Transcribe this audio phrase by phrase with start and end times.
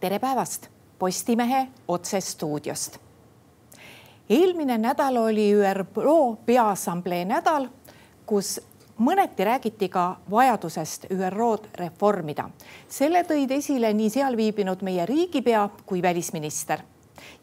[0.00, 2.98] tere päevast Postimehe otsestuudiost.
[4.30, 7.68] eelmine nädal oli ÜRO Peaassamblee nädal,
[8.26, 8.60] kus
[8.98, 12.50] mõneti räägiti ka vajadusest ÜRO-d reformida.
[12.88, 16.80] selle tõid esile nii seal viibinud meie riigipea kui välisminister.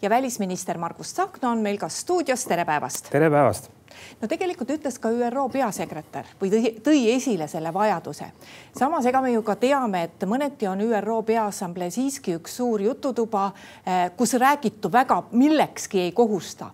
[0.02, 3.10] ja välisminister Margus Tsahkna on meil ka stuudios, tere päevast.
[3.10, 3.77] tere päevast
[4.22, 8.32] no tegelikult ütles ka ÜRO peasekretär või tõi, tõi esile selle vajaduse.
[8.78, 13.52] samas, ega me ju ka teame, et mõneti on ÜRO Peaassamblee siiski üks suur jututuba,
[13.86, 16.72] eh, kus räägitu väga millekski ei kohusta.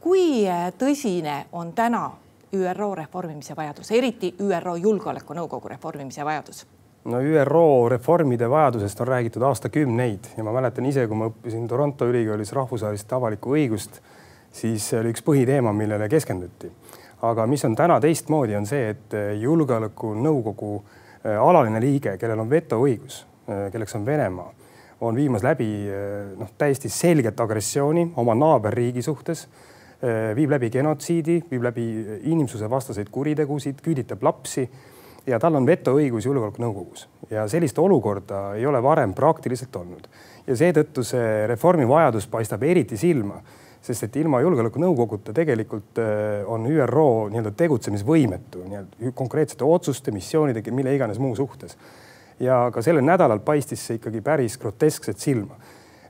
[0.00, 2.10] kui eh, tõsine on täna
[2.52, 6.66] ÜRO reformimise vajadus, eriti ÜRO Julgeolekunõukogu reformimise vajadus?
[7.04, 12.08] no ÜRO reformide vajadusest on räägitud aastakümneid ja ma mäletan ise, kui ma õppisin Toronto
[12.10, 14.00] ülikoolis rahvusvahelist avalikku õigust
[14.52, 16.70] siis see oli üks põhiteema, millele keskenduti.
[17.22, 23.26] aga mis on täna teistmoodi, on see, et julgeolekunõukogu äh, alaline liige, kellel on vetoõigus,
[23.48, 24.52] äh, kelleks on Venemaa,
[25.00, 25.66] on viimas läbi
[26.36, 29.46] noh, täiesti selget agressiooni oma naaberriigi suhtes,
[30.36, 31.84] viib läbi genotsiidi, viib läbi
[32.28, 34.66] inimsusevastaseid kuritegusid, küüditab lapsi
[35.26, 40.08] ja tal on vetoõigus Julgeolekunõukogus ja sellist olukorda ei ole varem praktiliselt olnud.
[40.46, 43.40] ja seetõttu see reformi vajadus paistab eriti silma
[43.80, 50.94] sest et ilma Julgeolekunõukoguta tegelikult äh, on ÜRO nii-öelda tegutsemisvõimetu nii-öelda konkreetsete otsuste, missioonide, mille
[50.94, 51.76] iganes muu suhtes.
[52.40, 55.56] ja ka sellel nädalal paistis see ikkagi päris groteskselt silma.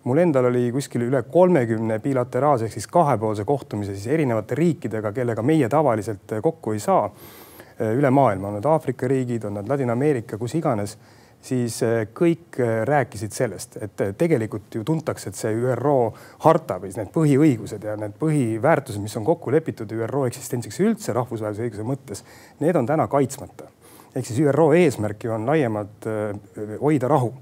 [0.04, 5.42] mul endal oli kuskil üle kolmekümne bilateraalse ehk siis kahepoolse kohtumise siis erinevate riikidega, kellega
[5.42, 10.38] meie tavaliselt kokku ei saa äh, üle maailma, on need Aafrika riigid, on nad Ladina-Ameerika,
[10.38, 10.98] kus iganes
[11.42, 16.12] siis eh, kõik eh, rääkisid sellest, et eh, tegelikult ju tuntakse, et see ÜRO
[16.44, 21.66] harta või need põhiõigused ja need põhiväärtused, mis on kokku lepitud ÜRO eksistentsiks üldse rahvusvahelise
[21.66, 22.24] õiguse mõttes,
[22.60, 23.70] need on täna kaitsmata.
[24.14, 26.06] ehk siis ÜRO eesmärk ju on laiemalt
[26.80, 27.32] hoida rahu.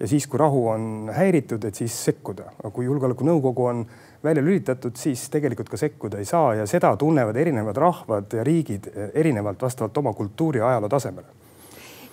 [0.00, 3.80] Ja siis, kui rahu on häiritud, et siis sekkuda, aga kui Julgeolekunõukogu on
[4.22, 8.86] välja lülitatud, siis tegelikult ka sekkuda ei saa ja seda tunnevad erinevad rahvad ja riigid
[9.14, 11.47] erinevalt vastavalt oma kultuuri ja ajaloo tasemele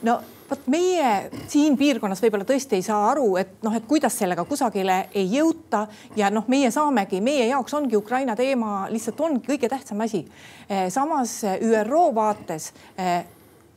[0.05, 4.45] no vot meie siin piirkonnas võib-olla tõesti ei saa aru, et noh, et kuidas sellega
[4.45, 5.85] kusagile ei jõuta
[6.17, 10.25] ja noh, meie saamegi, meie jaoks ongi Ukraina teema lihtsalt ongi kõige tähtsam asi.
[10.69, 13.25] Eh, samas ÜRO vaates eh,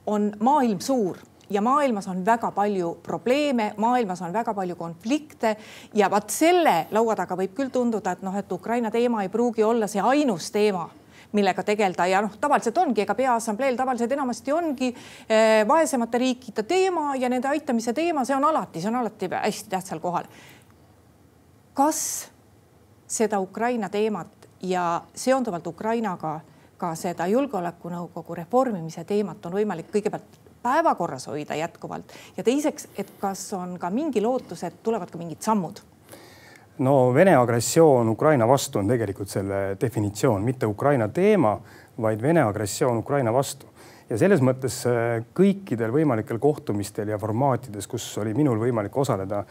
[0.06, 1.18] on maailm suur
[1.50, 5.56] ja maailmas on väga palju probleeme, maailmas on väga palju konflikte
[5.94, 9.64] ja vaat selle laua taga võib küll tunduda, et noh, et Ukraina teema ei pruugi
[9.64, 10.88] olla see ainus teema
[11.32, 17.14] millega tegeleda ja noh, tavaliselt ongi, ega Peaassambleel tavaliselt enamasti ongi eh, vaesemate riikide teema
[17.16, 20.28] ja nende aitamise teema, see on alati, see on alati hästi tähtsal kohal.
[21.74, 22.00] kas
[23.06, 26.40] seda Ukraina teemat ja seonduvalt Ukrainaga
[26.78, 32.12] ka seda julgeolekunõukogu reformimise teemat on võimalik kõigepealt päevakorras hoida jätkuvalt?
[32.36, 35.80] Ja teiseks, et kas on ka mingi lootus, et tulevad ka mingid sammud
[36.78, 41.56] no Vene agressioon Ukraina vastu on tegelikult selle definitsioon, mitte Ukraina teema,
[41.98, 43.66] vaid Vene agressioon Ukraina vastu.
[44.08, 49.42] ja selles mõttes äh, kõikidel võimalikel kohtumistel ja formaatides, kus oli minul võimalik osaleda,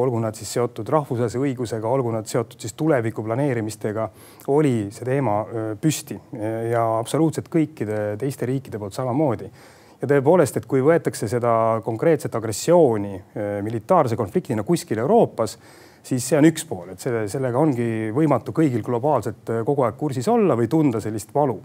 [0.00, 4.06] olgu nad siis seotud rahvusvahelise õigusega, olgu nad seotud siis tuleviku planeerimistega,
[4.48, 6.16] oli see teema äh, püsti
[6.70, 9.50] ja absoluutselt kõikide teiste riikide poolt samamoodi
[10.00, 11.52] ja tõepoolest, et kui võetakse seda
[11.84, 15.58] konkreetset agressiooni äh, militaarse konfliktina kuskil Euroopas
[16.02, 19.98] siis see on üks pool, et selle, sellega ongi võimatu kõigil globaalselt äh, kogu aeg
[20.00, 21.60] kursis olla või tunda sellist valu.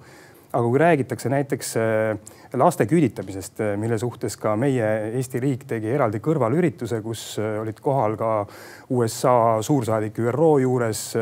[0.56, 2.18] aga kui räägitakse näiteks äh,
[2.53, 8.16] laste küüditamisest, äh, mille suhtes ka meie Eesti riik tegi eraldi kõrvalürituse, kus olid kohal
[8.16, 8.46] ka
[8.90, 11.16] USA suursaadik ÜRO juures,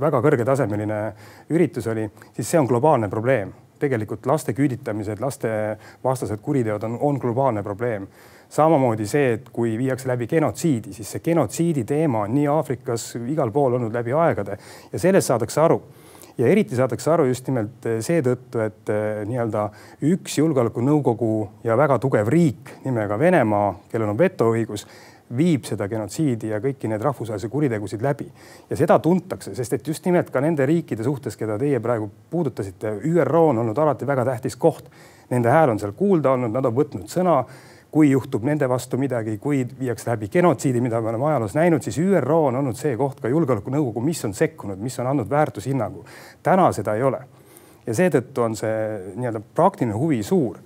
[0.00, 1.00] väga kõrgetasemeline
[1.50, 7.62] üritus oli, siis see on globaalne probleem tegelikult laste küüditamised, lastevastased kuriteod on, on globaalne
[7.62, 8.06] probleem
[8.48, 13.52] samamoodi see, et kui viiakse läbi genotsiidi, siis see genotsiidi teema on nii Aafrikas igal
[13.54, 14.58] pool olnud läbi aegade
[14.92, 15.80] ja sellest saadakse aru
[16.38, 19.66] ja eriti saadakse aru just nimelt seetõttu, et eh, nii-öelda
[20.12, 21.32] üks julgeolekunõukogu
[21.64, 24.86] ja väga tugev riik nimega Venemaa, kellel on vetoõigus,
[25.36, 28.28] viib seda genotsiidi ja kõiki neid rahvusvahelisi kuritegusid läbi.
[28.70, 32.92] ja seda tuntakse, sest et just nimelt ka nende riikide suhtes, keda teie praegu puudutasite,
[33.02, 34.90] ÜRO on olnud alati väga tähtis koht.
[35.30, 37.40] Nende hääl on seal kuulda olnud, nad on võtnud sõna
[37.96, 41.96] kui juhtub nende vastu midagi, kui viiakse läbi genotsiidi, mida me oleme ajaloos näinud, siis
[42.02, 46.04] ÜRO on olnud see koht ka julgeolekunõukogu, mis on sekkunud, mis on andnud väärtushinnangu.
[46.44, 47.20] täna seda ei ole.
[47.86, 48.74] ja seetõttu on see
[49.14, 50.58] nii-öelda praktiline huvi suur.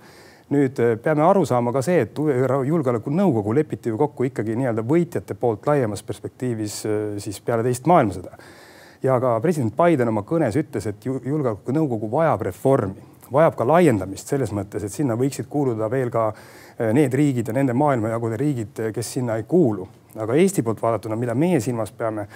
[0.51, 4.83] nüüd eh, peame aru saama ka see, et ÜRO Julgeolekunõukogu lepiti ju kokku ikkagi nii-öelda
[4.83, 8.35] võitjate poolt laiemas perspektiivis eh, siis peale teist maailmasõda.
[9.03, 14.51] ja ka president Biden oma kõnes ütles, et Julgeolekunõukogu vajab reformi vajab ka laiendamist selles
[14.55, 16.31] mõttes, et sinna võiksid kuuluda veel ka
[16.93, 19.87] need riigid ja nende maailmajagude riigid, kes sinna ei kuulu.
[20.19, 22.27] aga Eesti poolt vaadatuna, mida meie silmas peame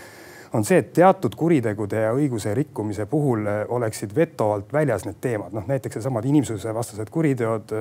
[0.56, 5.20] on see, et teatud kuritegude ja õiguse rikkumise puhul äh, oleksid veto alt väljas need
[5.22, 7.74] teemad, noh näiteks needsamad inimsusevastased kuriteod,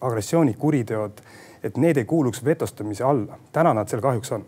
[0.00, 1.20] agressioonikuriteod,
[1.62, 3.38] et need ei kuuluks vetostamise alla.
[3.52, 4.46] täna nad seal kahjuks on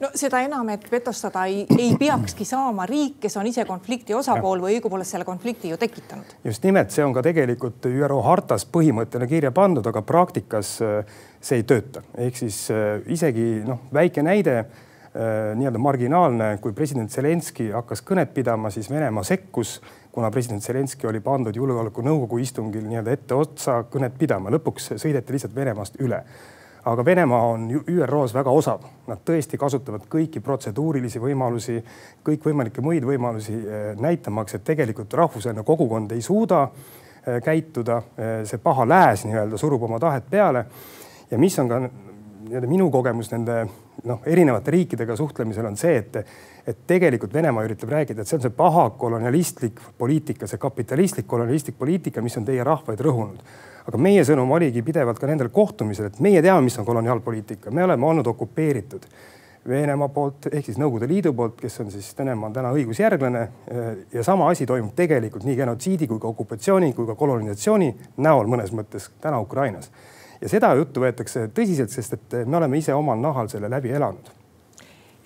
[0.00, 4.62] no seda enam, et vetostada ei, ei peakski saama riik, kes on ise konflikti osapool
[4.64, 6.34] või õigupoolest selle konflikti ju tekitanud.
[6.44, 11.62] just nimelt, see on ka tegelikult ÜRO hartas põhimõttena kirja pandud, aga praktikas äh, see
[11.62, 12.66] ei tööta, ehk siis
[13.06, 14.62] isegi noh, väike näide
[15.18, 19.78] Äh, nii-öelda marginaalne, kui president Zelenskõi hakkas kõnet pidama, siis Venemaa sekkus,
[20.12, 25.96] kuna president Zelenskõi oli pandud julgeolekunõukogu istungil nii-öelda etteotsa kõnet pidama, lõpuks sõideti lihtsalt Venemaast
[26.04, 26.20] üle.
[26.84, 31.80] Aga Venemaa on ÜRO-s väga osav, nad tõesti kasutavad kõiki protseduurilisi võimalusi,
[32.26, 38.02] kõikvõimalikke muid võimalusi äh, näitamaks, et tegelikult rahvusvaheline kogukond ei suuda äh, käituda,
[38.48, 40.64] see paha lääs nii-öelda surub oma tahet peale.
[41.30, 43.66] ja mis on ka nii-öelda minu kogemus nende
[44.04, 46.18] noh, erinevate riikidega suhtlemisel on see, et,
[46.66, 51.78] et tegelikult Venemaa üritab rääkida, et see on see paha kolonialistlik poliitika, see kapitalistlik kolonialistlik
[51.78, 53.42] poliitika, mis on teie rahvaid rõhunud.
[53.88, 57.84] aga meie sõnum oligi pidevalt ka nendel kohtumisel, et meie teame, mis on koloniaalpoliitika, me
[57.84, 59.06] oleme olnud okupeeritud
[59.68, 63.48] Venemaa poolt ehk siis Nõukogude Liidu poolt, kes on siis Venemaa täna õigusjärglane.
[64.12, 68.72] ja sama asi toimub tegelikult nii genotsiidi kui ka okupatsiooni kui ka kolonisatsiooni näol mõnes
[68.72, 69.90] mõttes täna Ukrainas
[70.40, 74.34] ja seda juttu võetakse tõsiselt, sest et me oleme ise omal nahal selle läbi elanud.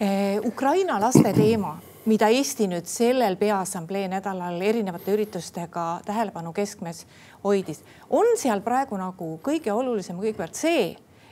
[0.00, 1.76] Eh, Ukraina laste teema,
[2.10, 7.04] mida Eesti nüüd sellel Peaassamblee nädalal erinevate üritustega tähelepanu keskmes
[7.44, 10.88] hoidis, on seal praegu nagu kõige olulisem kõigepealt see,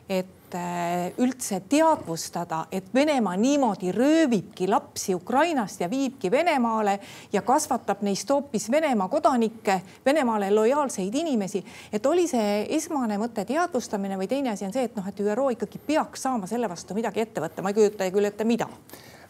[0.08, 6.96] et Äh, üldse teadvustada, et Venemaa niimoodi röövibki lapsi Ukrainast ja viibki Venemaale
[7.32, 11.64] ja kasvatab neist hoopis Venemaa kodanikke, Venemaale lojaalseid inimesi.
[11.92, 15.50] et oli see esmane mõte teadvustamine või teine asi on see, et noh, et ÜRO
[15.54, 18.66] ikkagi peaks saama selle vastu midagi ette võtta, ma ei kujuta küll ette, mida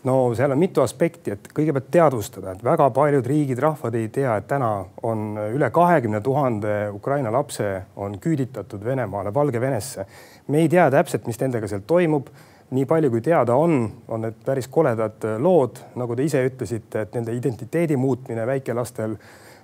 [0.04, 4.36] no seal on mitu aspekti, et kõigepealt teadvustada, et väga paljud riigid, rahvad ei tea,
[4.40, 4.70] et täna
[5.06, 10.06] on üle kahekümne tuhande Ukraina lapse on küüditatud Venemaale, Valgevenesse
[10.48, 12.30] me ei tea täpselt, mis nendega seal toimub.
[12.70, 17.16] nii palju, kui teada on, on need päris koledad lood, nagu te ise ütlesite, et
[17.16, 19.16] nende identiteedi muutmine väikelastel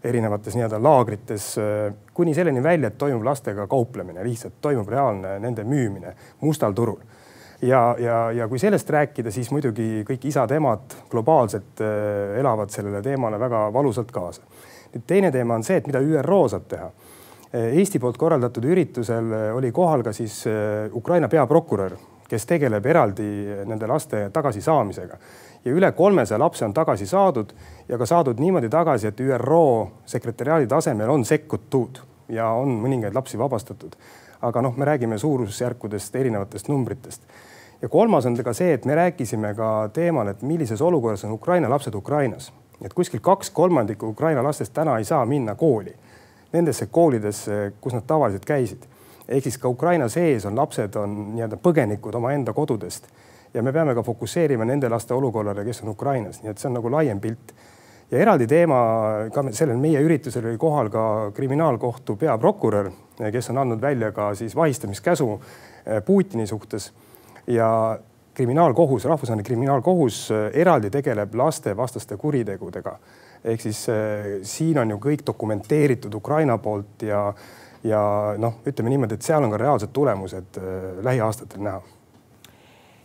[0.03, 1.47] erinevates nii-öelda laagrites
[2.15, 6.99] kuni selleni välja, et toimub lastega kauplemine, lihtsalt toimub reaalne nende müümine mustal turul
[7.63, 13.41] ja, ja, ja kui sellest rääkida, siis muidugi kõik isad-emad globaalselt äh, elavad sellele teemale
[13.41, 14.43] väga valusalt kaasa.
[14.95, 16.91] nüüd teine teema on see, et mida ÜRO saab teha
[17.57, 21.95] Eesti poolt korraldatud üritusel oli kohal ka siis äh, Ukraina peaprokurör,
[22.29, 23.29] kes tegeleb eraldi
[23.65, 25.19] nende laste tagasisaamisega
[25.67, 27.53] ja üle kolmesaja lapse on tagasi saadud
[27.89, 31.99] ja ka saadud niimoodi tagasi, et ÜRO sekretäriaadi tasemel on sekkutud
[32.29, 33.97] ja on mõningaid lapsi vabastatud.
[34.47, 37.23] aga noh, me räägime suurusjärkudest, erinevatest numbritest.
[37.83, 41.71] Ja kolmas on ka see, et me rääkisime ka teemal, et millises olukorras on Ukraina
[41.71, 42.53] lapsed Ukrainas,
[42.85, 45.95] et kuskil kaks kolmandikku Ukraina lastest täna ei saa minna kooli.
[46.53, 48.83] Nendesse koolidesse, kus nad tavaliselt käisid.
[49.29, 53.09] ehk siis ka Ukraina sees on lapsed on nii-öelda põgenikud omaenda kodudest.
[53.55, 56.75] Ja me peame ka fokusseerima nende laste olukorrale, kes on Ukrainas, nii et see on
[56.79, 57.55] nagu laiem pilt.
[58.11, 58.77] ja eraldi teema
[59.35, 62.91] ka sellel meie üritusel oli kohal ka kriminaalkohtu peaprokurör,
[63.33, 65.41] kes on andnud välja ka siis vahistamiskäsu
[65.87, 66.93] eh, Putini suhtes
[67.47, 67.99] ja
[68.35, 72.99] kriminaalkohus, rahvusvaheline kriminaalkohus eh, eraldi tegeleb lastevastaste kuritegudega
[73.47, 73.97] ehk siis äh,
[74.43, 77.21] siin on ju kõik dokumenteeritud Ukraina poolt ja,
[77.87, 78.01] ja
[78.43, 81.83] noh, ütleme niimoodi, et seal on ka reaalsed tulemused äh, lähiaastatel näha.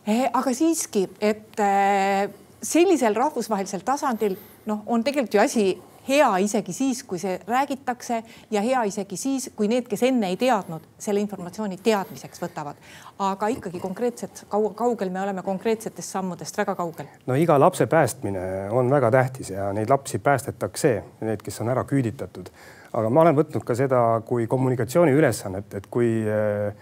[0.08, 2.26] Eh, aga siiski, et äh,
[2.62, 5.66] sellisel rahvusvahelisel tasandil noh, on tegelikult ju asi
[6.08, 10.38] hea isegi siis, kui see räägitakse ja hea isegi siis, kui need, kes enne ei
[10.40, 12.76] teadnud, selle informatsiooni teadmiseks võtavad.
[13.22, 17.06] aga ikkagi konkreetselt kaua, kaugel me oleme konkreetsetest sammudest, väga kaugel.
[17.28, 21.84] no iga lapse päästmine on väga tähtis ja neid lapsi päästetakse, need, kes on ära
[21.84, 22.50] küüditatud.
[22.94, 26.74] aga ma olen võtnud ka seda kui kommunikatsiooniülesannet, et kui äh,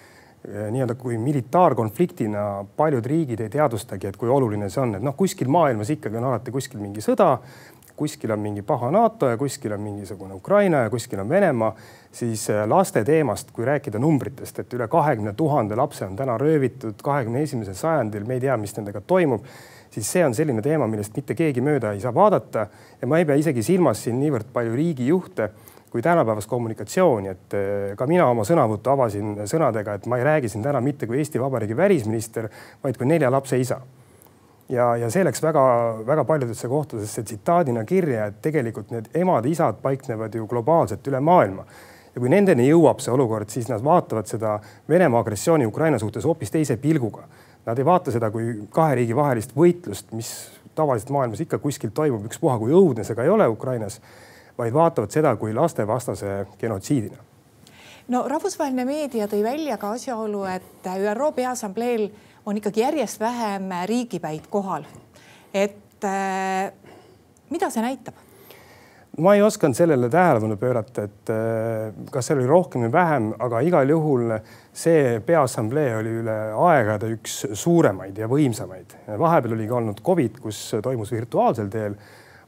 [0.72, 5.52] nii-öelda kui militaarkonfliktina paljud riigid ei teadvustagi, et kui oluline see on, et noh, kuskil
[5.52, 7.34] maailmas ikkagi on alati kuskil mingi sõda
[8.00, 11.74] kuskil on mingi paha NATO ja kuskil on mingisugune Ukraina ja kuskil on Venemaa,
[12.12, 17.04] siis äh, laste teemast, kui rääkida numbritest, et üle kahekümne tuhande lapse on täna röövitud
[17.04, 19.46] kahekümne esimesel sajandil, me ei tea, mis nendega toimub,
[19.92, 22.68] siis see on selline teema, millest mitte keegi mööda ei saa vaadata.
[23.02, 25.52] Ja ma ei pea isegi silmas siin niivõrd palju riigijuhte
[25.90, 30.52] kui tänapäevast kommunikatsiooni, et äh, ka mina oma sõnavõttu avasin sõnadega, et ma ei räägi
[30.54, 32.50] siin täna mitte kui Eesti Vabariigi välisminister,
[32.84, 33.82] vaid kui nelja lapse isa
[34.70, 40.48] ja, ja see läks väga-väga paljudesse kohtadesse tsitaadina kirja, et tegelikult need emad-isad paiknevad ju
[40.48, 41.66] globaalselt üle maailma.
[42.16, 44.60] ja kui nendeni jõuab see olukord, siis nad vaatavad seda
[44.90, 47.28] Venemaa agressiooni Ukraina suhtes hoopis teise pilguga.
[47.66, 50.32] Nad ei vaata seda kui kahe riigi vahelist võitlust, mis
[50.76, 54.02] tavaliselt maailmas ikka kuskil toimub, ükspuha kui õudne see ka ei ole Ukrainas,
[54.58, 57.30] vaid vaatavad seda kui lastevastase genotsiidina
[58.10, 62.10] no rahvusvaheline meedia tõi välja ka asjaolu, et ÜRO Peaassambleel
[62.50, 64.84] on ikkagi järjest vähem riigipäid kohal.
[65.54, 66.72] et äh,
[67.50, 68.16] mida see näitab?
[69.20, 73.62] ma ei osanud sellele tähelepanu pöörata, et äh, kas seal oli rohkem või vähem, aga
[73.66, 74.34] igal juhul
[74.74, 76.38] see peaassamblee oli üle
[76.70, 78.98] aegade üks suuremaid ja võimsamaid.
[79.20, 81.98] vahepeal oli ka olnud Covid, kus toimus virtuaalsel teel,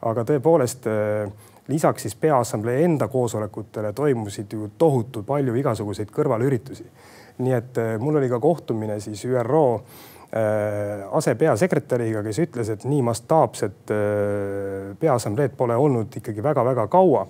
[0.02, 6.86] aga tõepoolest äh, lisaks siis Peaassamblee enda koosolekutele toimusid ju tohutu palju igasuguseid kõrvalüritusi.
[7.40, 13.02] Nii et äh, mul oli ka kohtumine siis ÜRO äh, asepeasekretäriga, kes ütles, et nii
[13.08, 17.26] mastaapset äh, peaassambleed pole olnud ikkagi väga-väga kaua.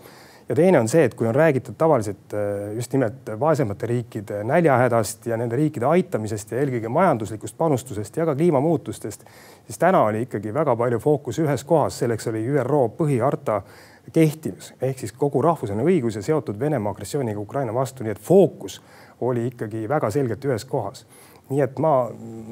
[0.50, 2.34] Ja teine on see, et kui on räägitud tavaliselt
[2.76, 8.36] just nimelt vaesemate riikide näljahädast ja nende riikide aitamisest ja eelkõige majanduslikust panustusest ja ka
[8.36, 9.24] kliimamuutustest,
[9.64, 13.62] siis täna oli ikkagi väga palju fookus ühes kohas, selleks oli ÜRO põhiharta
[14.14, 18.82] kehtivus ehk siis kogu rahvusvaheline õigus ja seotud Venemaa agressiooniga Ukraina vastu, nii et fookus
[19.22, 21.06] oli ikkagi väga selgelt ühes kohas.
[21.52, 21.94] Nii et ma,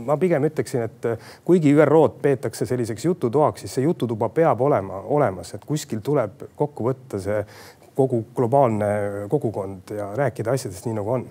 [0.06, 1.06] ma pigem ütleksin, et
[1.48, 6.89] kuigi ÜRO-d peetakse selliseks jututoaks, siis see jututuba peab olema olemas, et kuskil tuleb kokku
[6.89, 7.44] võtta see
[7.96, 8.89] kogu globaalne
[9.32, 11.25] kogukond ja rääkida asjadest nii nagu on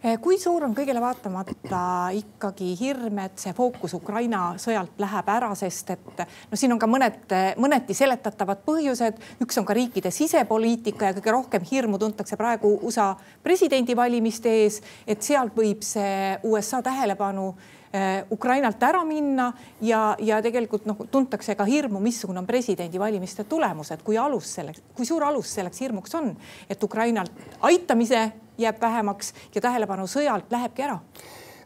[0.00, 1.80] kui suur on kõigele vaatamata
[2.16, 6.88] ikkagi hirm, et see fookus Ukraina sõjalt läheb ära, sest et no siin on ka
[6.88, 9.20] mõned, mõneti seletatavad põhjused.
[9.44, 13.12] üks on ka riikide sisepoliitika ja kõige rohkem hirmu tuntakse praegu USA
[13.44, 17.52] presidendivalimiste ees, et sealt võib see USA tähelepanu
[17.92, 19.52] eh, Ukrainalt ära minna
[19.84, 24.80] ja, ja tegelikult noh, tuntakse ka hirmu, missugune on presidendivalimiste tulemus, et kui alus selleks,
[24.96, 26.32] kui suur alus selleks hirmuks on,
[26.70, 30.98] et Ukrainalt aitamise jääb vähemaks ja tähelepanu sõjalt lähebki ära?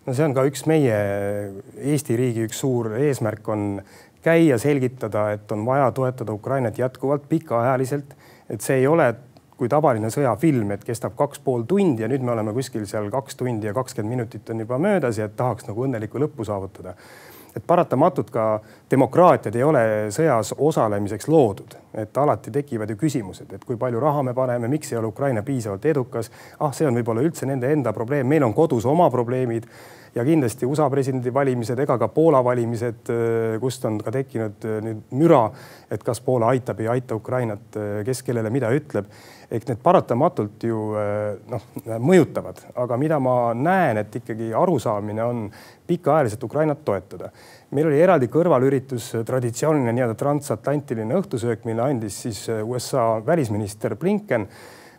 [0.07, 0.97] no see on ka üks meie
[1.77, 3.83] Eesti riigi üks suur eesmärk on
[4.25, 8.17] käia, selgitada, et on vaja toetada Ukrainat jätkuvalt pikaajaliselt,
[8.51, 9.13] et see ei ole
[9.59, 13.39] kui tavaline sõjafilm, et kestab kaks pool tundi ja nüüd me oleme kuskil seal kaks
[13.39, 16.97] tundi ja kakskümmend minutit on juba möödas ja tahaks nagu õnnelikku lõppu saavutada.
[17.55, 18.49] Et paratamatult ka
[18.91, 19.85] demokraatiad ei ole
[20.15, 24.93] sõjas osalemiseks loodud, et alati tekivad ju küsimused, et kui palju raha me paneme, miks
[24.93, 26.31] ei ole Ukraina piisavalt edukas.
[26.61, 29.69] ah, see on võib-olla üldse nende enda probleem, meil on kodus oma probleemid
[30.15, 33.11] ja kindlasti USA presidendivalimised ega ka Poola valimised,
[33.61, 35.49] kust on ka tekkinud nüüd müra,
[35.91, 39.11] et kas Poola aitab, ei aita Ukrainat, kes kellele mida ütleb
[39.55, 40.79] ehk need paratamatult ju
[41.51, 41.67] noh,
[42.03, 45.45] mõjutavad, aga mida ma näen, et ikkagi arusaamine on
[45.87, 47.31] pikaajaliselt Ukrainat toetada.
[47.75, 54.49] meil oli eraldi kõrvalüritus, traditsiooniline nii-öelda transatlantiline õhtusöök, mille andis siis eh, USA välisminister Blinken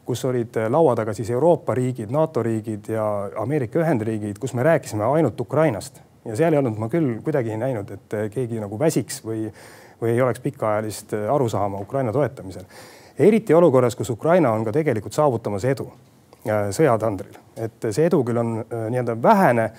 [0.06, 3.06] kus olid eh, laua taga siis Euroopa riigid, NATO riigid ja
[3.42, 6.02] Ameerika Ühendriigid, kus me rääkisime ainult Ukrainast.
[6.26, 9.44] Ja seal ei olnud ma küll kuidagi näinud, et keegi nagu väsiks või,
[10.02, 12.66] või ei oleks pikaajalist arusaama Ukraina toetamisel.
[13.20, 15.86] Eriti olukorras, kus Ukraina on ka tegelikult saavutamas edu
[16.46, 19.70] sõjatandril, et see edu küll on nii-öelda vähene,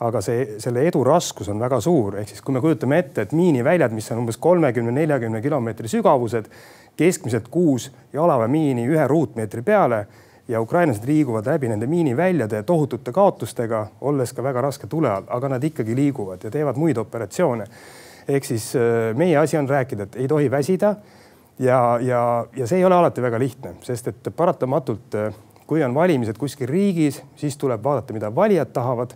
[0.00, 3.32] aga see, selle edu raskus on väga suur, ehk siis kui me kujutame ette, et
[3.36, 6.50] miiniväljad, mis on umbes kolmekümne, neljakümne kilomeetri sügavused,
[6.96, 10.04] keskmiselt kuus jalaväemiini ühe ruutmeetri peale
[10.48, 15.54] ja ukrainlased liiguvad läbi nende miiniväljade tohutute kaotustega, olles ka väga raske tule all, aga
[15.54, 17.66] nad ikkagi liiguvad ja teevad muid operatsioone.
[18.28, 20.94] ehk siis äh, meie asi on rääkida, et ei tohi väsida
[21.58, 25.34] ja, ja, ja see ei ole alati väga lihtne, sest et paratamatult, äh,
[25.66, 29.14] kui on valimised kuskil riigis, siis tuleb vaadata, mida valijad tahavad.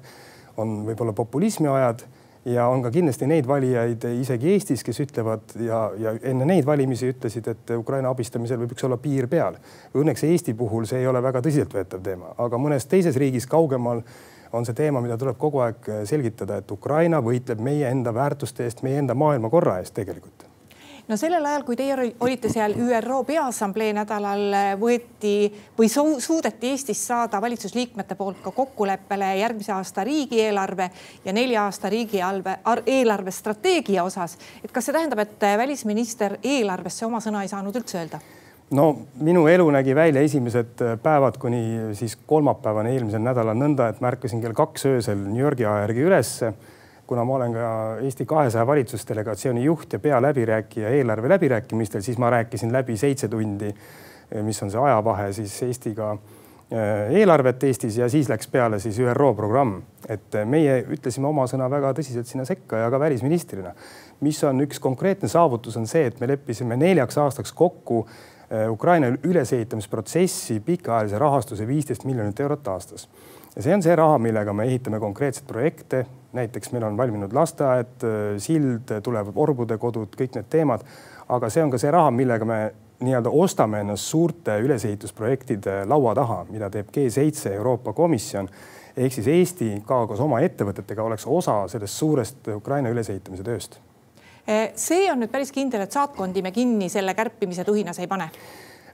[0.58, 2.04] On võib-olla populismi ajad
[2.48, 7.10] ja on ka kindlasti neid valijaid isegi Eestis, kes ütlevad ja, ja enne neid valimisi
[7.12, 9.58] ütlesid, et Ukraina abistamisel võib üks olla piir peal.
[9.98, 14.02] Õnneks Eesti puhul see ei ole väga tõsiseltvõetav teema, aga mõnes teises riigis kaugemal
[14.52, 18.84] on see teema, mida tuleb kogu aeg selgitada, et Ukraina võitleb meie enda väärtuste eest,
[18.86, 20.47] meie enda maailmakorra eest tegelikult
[21.08, 27.40] no sellel ajal, kui teie olite seal ÜRO Peaassamblee nädalal, võeti või suudeti Eestis saada
[27.42, 30.90] valitsusliikmete poolt ka kokkuleppele järgmise aasta riigieelarve
[31.24, 34.38] ja nelja aasta riigieelarve eelarve strateegia osas.
[34.64, 38.20] et kas see tähendab, et välisminister eelarvesse oma sõna ei saanud üldse öelda?
[38.70, 38.88] no
[39.24, 44.42] minu elu nägi välja esimesed päevad kuni siis kolmapäevani eelmisel nädalal nõnda, et ma ärkasin
[44.44, 46.52] kell kaks öösel New Yorgi aja järgi ülesse
[47.08, 47.68] kuna ma olen ka
[48.04, 53.72] Eesti kahesaja valitsusdelegatsiooni juht ja pealäbirääkija eelarve läbirääkimistel, siis ma rääkisin läbi seitse tundi,
[54.42, 59.32] mis on see ajavahe siis Eestiga äh, eelarvet Eestis ja siis läks peale siis ÜRO
[59.34, 59.80] programm.
[60.08, 63.72] et meie ütlesime oma sõna väga tõsiselt sinna sekka ja ka välisministrina.
[64.20, 68.06] mis on üks konkreetne saavutus, on see, et me leppisime neljaks aastaks kokku
[68.70, 73.08] Ukraina ülesehitamisprotsessi pikaajalise rahastuse viisteist miljonit eurot aastas
[73.56, 76.04] ja see on see raha, millega me ehitame konkreetseid projekte.
[76.32, 78.04] Näiteks meil on valminud lasteaed,
[78.38, 80.84] sild, tulevad orbude kodud, kõik need teemad.
[81.28, 82.58] aga see on ka see raha, millega me
[83.04, 88.48] nii-öelda ostame ennast suurte ülesehitusprojektide laua taha, mida teeb G7 Euroopa Komisjon.
[88.96, 93.80] ehk siis Eesti ka koos oma ettevõtetega oleks osa sellest suurest Ukraina ülesehitamise tööst.
[94.74, 98.30] see on nüüd päris kindel, et saatkondi me kinni selle kärpimise tuhinas ei pane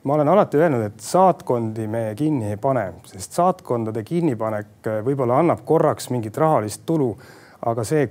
[0.05, 5.41] ma olen alati öelnud, et saatkondi me kinni ei pane, sest saatkondade kinnipanek äh, võib-olla
[5.41, 7.15] annab korraks mingit rahalist tulu,
[7.65, 8.11] aga see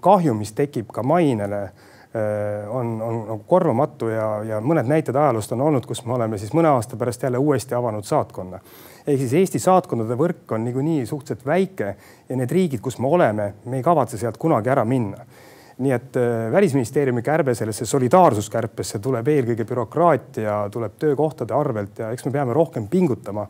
[0.00, 1.60] kahju, mis tekib ka mainele,
[2.16, 6.40] äh, on, on nagu korvamatu ja, ja mõned näited ajaloost on olnud, kus me oleme
[6.40, 8.62] siis mõne aasta pärast jälle uuesti avanud saatkonna.
[9.06, 11.94] ehk siis Eesti saatkondade võrk on niikuinii suhteliselt väike
[12.28, 15.28] ja need riigid, kus me oleme, me ei kavatse sealt kunagi ära minna
[15.78, 22.26] nii et äh, välisministeeriumi kärbe sellesse solidaarsuskärpesse tuleb eelkõige bürokraatia, tuleb töökohtade arvelt ja eks
[22.26, 23.46] me peame rohkem pingutama.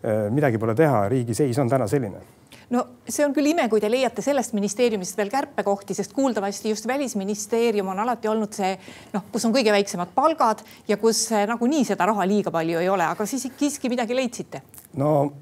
[0.00, 2.24] Äh, midagi pole teha, riigi seis on täna selline
[2.70, 6.86] no see on küll ime, kui te leiate sellest ministeeriumist veel kärpekohti, sest kuuldavasti just
[6.86, 8.74] välisministeerium on alati olnud see
[9.14, 12.90] noh, kus on kõige väiksemad palgad ja kus äh, nagunii seda raha liiga palju ei
[12.92, 14.62] ole, aga siis siiski midagi leidsite.
[14.96, 15.32] no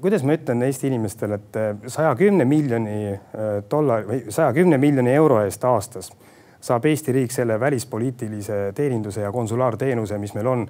[0.00, 3.20] kuidas ma ütlen Eesti inimestele, et eh, saja kümne miljoni eh,
[3.70, 6.10] dollari või saja kümne miljoni euro eest aastas
[6.62, 10.66] saab Eesti riik selle välispoliitilise teeninduse ja konsulaarteenuse, mis meil on,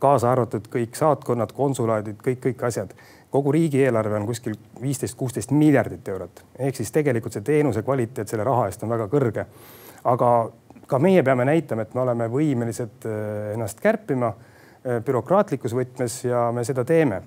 [0.00, 2.94] kaasa arvatud kõik saatkonnad, konsulaadid, kõik, kõik asjad.
[3.34, 8.46] Kogu riigieelarve on kuskil viisteist, kuusteist miljardit eurot, ehk siis tegelikult see teenuse kvaliteet selle
[8.46, 9.46] raha eest on väga kõrge.
[10.04, 10.28] aga
[10.86, 14.34] ka meie peame näitama, et me oleme võimelised eh, ennast kärpima
[14.84, 17.22] bürokraatlikus võtmes ja me seda teeme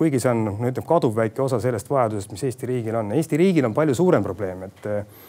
[0.00, 3.12] kuigi see on, no ütleme, kaduvväike osa sellest vajadusest, mis Eesti riigil on.
[3.12, 5.26] Eesti riigil on palju suurem probleem, et eh,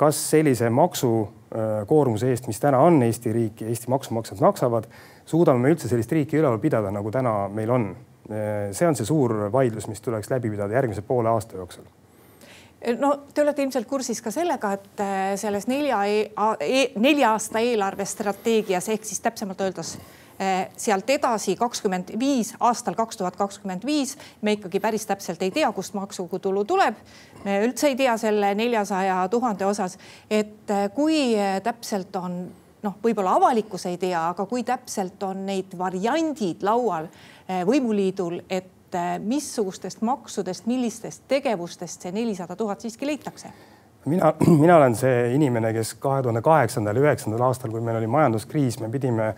[0.00, 4.88] kas sellise maksukoormuse eest, mis täna on Eesti riik ja Eesti maksumaksjad maksavad,
[5.28, 7.90] suudame me üldse sellist riiki üleval pidada, nagu täna meil on.
[8.26, 11.84] Eh, see on see suur vaidlus, mis tuleks läbi pidada järgmise poole aasta jooksul
[12.98, 16.24] no te olete ilmselt kursis ka sellega, et eh, selles nelja e,
[16.66, 19.96] e, nelja aasta eelarvestrateegias ehk siis täpsemalt öeldes
[20.76, 25.70] sealt edasi kakskümmend viis, aastal kaks tuhat kakskümmend viis me ikkagi päris täpselt ei tea,
[25.72, 26.98] kust maksutulu tuleb.
[27.44, 29.96] me üldse ei tea selle neljasaja tuhande osas,
[30.28, 31.32] et kui
[31.64, 32.36] täpselt on
[32.84, 37.08] noh, võib-olla avalikkus ei tea, aga kui täpselt on neid variandid laual
[37.48, 43.50] võimuliidul, et missugustest maksudest, millistest tegevustest see nelisada tuhat siiski leitakse?
[44.06, 44.32] mina,
[44.62, 48.90] mina olen see inimene, kes kahe tuhande kaheksandal üheksandal aastal, kui meil oli majanduskriis, me
[48.92, 49.32] pidime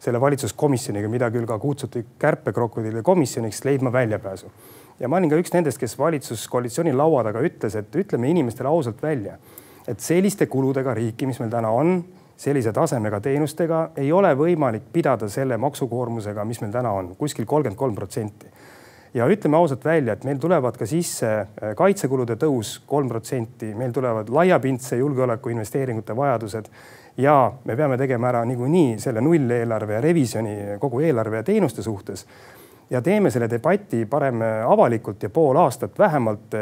[0.00, 4.52] selle valitsuskomisjoniga, mida küll ka kutsuti kärpekrokodillide komisjoniks, leidma väljapääsu.
[5.00, 9.02] ja ma olin ka üks nendest, kes valitsuskoalitsiooni laua taga ütles, et ütleme inimestele ausalt
[9.02, 9.38] välja,
[9.88, 12.02] et selliste kuludega riiki, mis meil täna on,
[12.40, 17.78] sellise tasemega teenustega ei ole võimalik pidada selle maksukoormusega, mis meil täna on, kuskil kolmkümmend
[17.78, 18.48] kolm protsenti
[19.14, 23.92] ja ütleme ausalt välja, et meil tulevad ka sisse äh, kaitsekulude tõus kolm protsenti, meil
[23.92, 26.70] tulevad laiapindse julgeoleku investeeringute vajadused
[27.20, 32.26] ja me peame tegema ära niikuinii selle nulleelarve ja revisjoni kogu eelarve ja teenuste suhtes.
[32.90, 36.54] Ja teeme selle debati parem avalikult ja pool aastat vähemalt,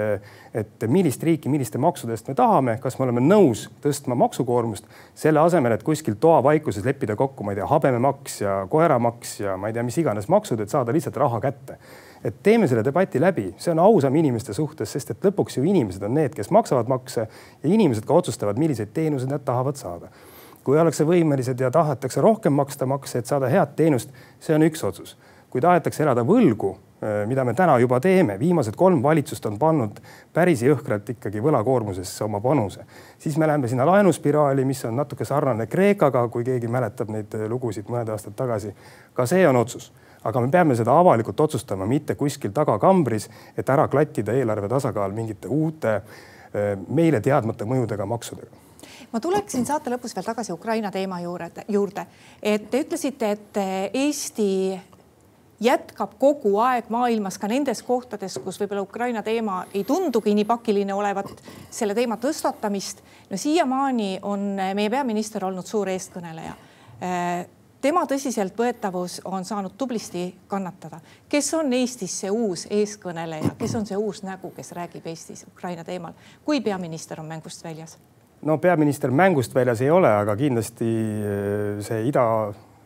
[0.54, 4.84] et millist riiki, milliste maksude eest me tahame, kas me oleme nõus tõstma maksukoormust,
[5.16, 9.70] selle asemel, et kuskil toavaikuses leppida kokku, ma ei tea, habememaks ja koeramaks ja ma
[9.70, 11.78] ei tea, mis iganes maksud, et saada lihtsalt raha kätte.
[12.24, 16.02] Et teeme selle debati läbi, see on ausam inimeste suhtes, sest et lõpuks ju inimesed
[16.02, 20.10] on need, kes maksavad makse ja inimesed ka otsustavad, milliseid teenuseid nad tahavad saada.
[20.66, 24.10] Kui ollakse võimelised ja tahetakse rohkem maksta makse, et saada head teenust,
[24.42, 25.14] see on üks otsus.
[25.50, 30.00] Kui tahetakse elada võlgu, äh, mida me täna juba teeme, viimased kolm valitsust on pannud
[30.34, 32.84] päris jõhkralt ikkagi võlakoormusesse oma panuse,
[33.18, 37.48] siis me läheme sinna laenuspiraali, mis on natuke sarnane Kreekaga, kui keegi mäletab neid äh,
[37.48, 38.74] lugusid mõned aastad tagasi.
[39.14, 39.92] ka see on otsus
[40.24, 45.48] aga me peame seda avalikult otsustama, mitte kuskil tagakambris, et ära klattida eelarve tasakaal mingite
[45.48, 48.66] uute äh, meile teadmata mõjudega maksudega
[49.12, 52.04] ma tuleksin saate lõpus veel tagasi Ukraina teema juurde, juurde,
[52.42, 53.60] et te ütlesite, et
[53.94, 54.50] Eesti
[55.60, 60.94] jätkab kogu aeg maailmas ka nendes kohtades, kus võib-olla Ukraina teema ei tundugi nii pakiline
[60.94, 61.30] olevat,
[61.70, 63.02] selle teema tõstatamist.
[63.30, 66.54] no siiamaani on meie peaminister olnud suur eestkõneleja.
[67.80, 71.00] tema tõsiseltvõetavus on saanud tublisti kannatada.
[71.28, 75.84] kes on Eestis see uus eeskõneleja, kes on see uus nägu, kes räägib Eestis Ukraina
[75.84, 76.12] teemal,
[76.44, 77.98] kui peaminister on mängust väljas?
[78.42, 82.08] no peaminister mängust väljas ei ole, aga kindlasti eh, see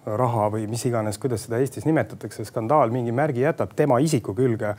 [0.03, 4.75] idaraha või mis iganes, kuidas seda Eestis nimetatakse, skandaal mingi märgi jätab tema isiku külge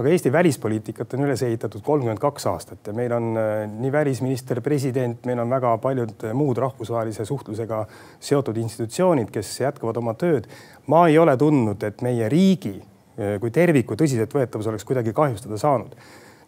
[0.00, 4.60] aga Eesti välispoliitikat on üles ehitatud kolmkümmend kaks aastat ja meil on äh, nii välisminister,
[4.64, 7.82] president, meil on väga paljud muud rahvusvahelise suhtlusega
[8.20, 10.48] seotud institutsioonid, kes jätkavad oma tööd.
[10.86, 15.96] ma ei ole tundnud, et meie riigi äh, kui terviku tõsiseltvõetavus oleks kuidagi kahjustada saanud.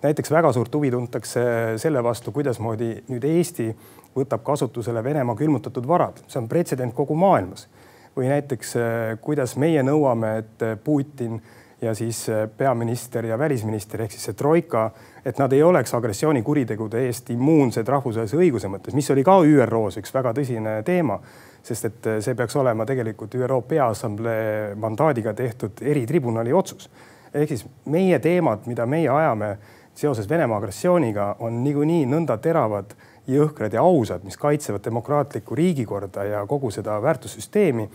[0.02, 1.42] näiteks väga suurt huvi tuntakse
[1.78, 3.68] selle vastu, kuidasmoodi nüüd Eesti
[4.16, 7.68] võtab kasutusele Venemaa külmutatud varad, see on pretsedent kogu maailmas.
[8.16, 8.74] Või näiteks
[9.20, 11.40] kuidas meie nõuame, et Putin
[11.82, 14.90] ja siis äh, peaminister ja välisminister ehk siis see troika,
[15.26, 20.14] et nad ei oleks agressioonikuritegude eest immuunsed rahvusvahelise õiguse mõttes, mis oli ka ÜRO-s üks
[20.14, 21.18] väga tõsine teema,
[21.62, 26.90] sest et see peaks olema tegelikult ÜRO Peaassamblee mandaadiga tehtud eritribunali otsus.
[27.34, 29.56] ehk siis meie teemad, mida meie ajame
[29.94, 32.94] seoses Venemaa agressiooniga, on niikuinii nõnda teravad,
[33.26, 37.88] jõhkrad ja ausad, mis kaitsevad demokraatlikku riigikorda ja kogu seda väärtussüsteemi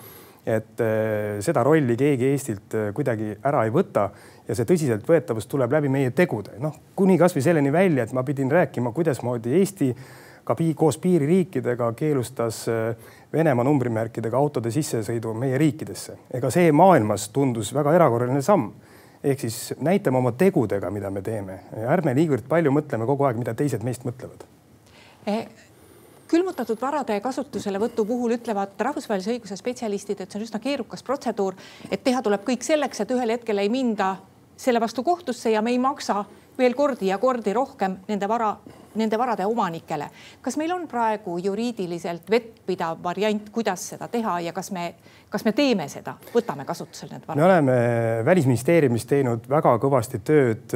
[0.48, 4.08] et äh, seda rolli keegi Eestilt äh, kuidagi ära ei võta
[4.48, 8.52] ja see tõsiseltvõetavus tuleb läbi meie tegude, noh kuni kasvõi selleni välja, et ma pidin
[8.52, 9.92] rääkima, kuidasmoodi Eesti
[10.48, 16.16] ka pii, koos piiririikidega keelustas äh, Venemaa numbrimärkidega autode sissesõidu meie riikidesse.
[16.40, 18.72] ega see maailmas tundus väga erakorraline samm.
[19.24, 23.54] ehk siis näitame oma tegudega, mida me teeme, ärme niivõrd palju mõtleme kogu aeg, mida
[23.54, 24.57] teised meist mõtlevad eh
[26.28, 31.56] külmutatud varade kasutuselevõtu puhul ütlevad rahvusvahelise õiguse spetsialistid, et see on üsna keerukas protseduur,
[31.92, 34.16] et teha tuleb kõik selleks, et ühel hetkel ei minda
[34.58, 36.26] selle vastu kohtusse ja me ei maksa
[36.58, 38.52] veel kordi ja kordi rohkem nende vara,
[38.98, 40.10] nende varade omanikele.
[40.42, 44.94] kas meil on praegu juriidiliselt vettpidav variant, kuidas seda teha ja kas me,
[45.30, 47.42] kas me teeme seda, võtame kasutusele need varad?
[47.42, 47.78] me oleme
[48.26, 50.76] Välisministeeriumis teinud väga kõvasti tööd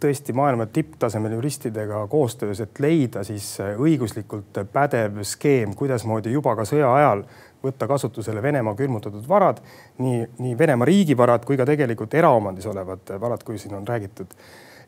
[0.00, 6.92] tõesti maailma tipptasemel juristidega koostöös, et leida siis õiguslikult pädev skeem, kuidasmoodi juba ka sõja
[6.94, 7.24] ajal
[7.64, 9.62] võtta kasutusele Venemaa külmutatud varad,
[9.98, 14.36] nii, nii Venemaa riigivarad kui ka tegelikult eraomandis olevad varad, kui siin on räägitud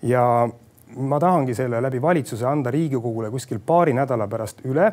[0.02, 0.48] ja
[0.96, 4.92] ma tahangi selle läbi valitsuse anda Riigikogule kuskil paari nädala pärast üle,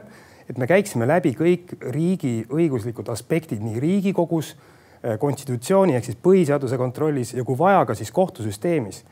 [0.50, 4.54] et me käiksime läbi kõik riigi õiguslikud aspektid nii Riigikogus,
[5.04, 9.04] eh, konstitutsiooni ehk siis põhiseaduse kontrollis ja kui vaja, ka siis kohtusüsteemis.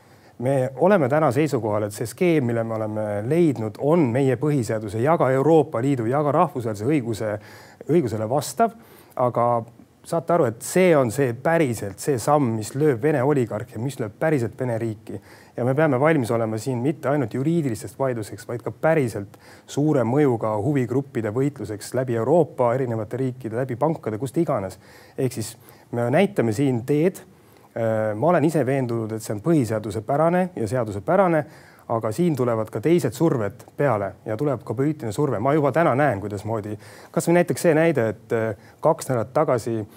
[0.41, 5.17] me oleme täna seisukohal, et see skeem, mille me oleme leidnud, on meie põhiseaduse ja
[5.17, 7.39] ka Euroopa Liidu ja ka rahvusvahelise õiguse,
[7.89, 8.71] õigusele vastav.
[9.15, 9.63] aga
[10.03, 14.17] saate aru, et see on see päriselt see samm, mis lööb Vene oligarhe, mis lööb
[14.19, 15.21] päriselt Vene riiki
[15.57, 19.37] ja me peame valmis olema siin mitte ainult juriidilisteks vaidluseks, vaid ka päriselt
[19.67, 24.79] suure mõjuga huvigruppide võitluseks läbi Euroopa erinevate riikide, läbi pankade, kust iganes.
[25.17, 25.57] ehk siis
[25.91, 27.21] me näitame siin teed.
[27.71, 31.45] Äh, ma olen ise veendunud, et see on põhiseadusepärane ja seadusepärane,
[31.91, 35.39] aga siin tulevad ka teised surved peale ja tuleb ka poliitiline surve.
[35.39, 36.77] ma juba täna näen, kuidasmoodi,
[37.11, 39.87] kasvõi näiteks see näide, et äh, kaks nädalat tagasi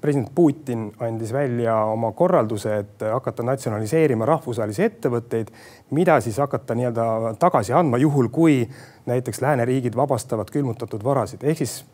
[0.00, 5.50] president Putin andis välja oma korralduse, et hakata natsionaliseerima rahvusvahelisi ettevõtteid,
[5.90, 8.62] mida siis hakata nii-öelda tagasi andma, juhul kui
[9.06, 11.44] näiteks lääneriigid vabastavad külmutatud varasid.
[11.44, 11.84] ehk siis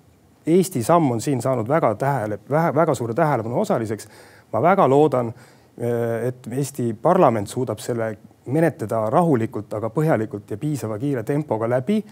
[0.47, 4.09] Eesti samm on siin saanud väga tähele, väga suure tähelepanu osaliseks.
[4.53, 10.99] ma väga loodan, äh, et Eesti parlament suudab selle menetleda rahulikult, aga põhjalikult ja piisava
[10.99, 12.05] kiire tempoga läbi.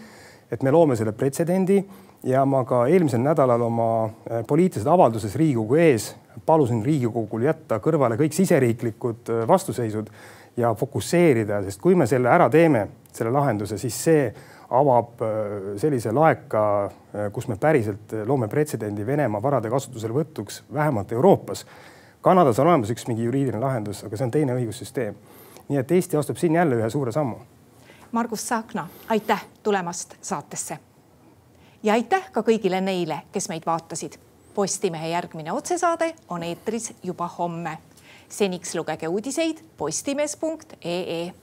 [0.51, 1.85] et me loome selle pretsedendi
[2.23, 8.17] ja ma ka eelmisel nädalal oma äh, poliitilises avalduses Riigikogu ees palusin Riigikogul jätta kõrvale
[8.19, 10.09] kõik siseriiklikud äh, vastuseisud
[10.57, 14.25] ja fokusseerida, sest kui me selle ära teeme, selle lahenduse, siis see
[14.71, 16.65] avab äh, sellise laeka,
[17.33, 21.65] kus me päriselt loome pretsedendi Venemaa varade kasutuselevõtuks vähemalt Euroopas.
[22.21, 25.17] Kanadas on olemas üks mingi juriidiline lahendus, aga see on teine õigussüsteem.
[25.71, 27.39] nii et Eesti astub siin jälle ühe suure sammu.
[28.11, 30.77] Margus Tsahkna, aitäh tulemast saatesse
[31.83, 34.17] ja aitäh ka kõigile neile, kes meid vaatasid.
[34.53, 37.77] Postimehe järgmine otsesaade on eetris juba homme.
[38.29, 41.33] seniks lugege uudiseid postimees.ee.